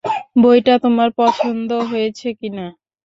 বইটা 0.41 0.73
তোমার 0.83 1.09
পছন্দ 1.19 1.69
হয়েছে 1.89 2.27
কিনা? 2.39 2.65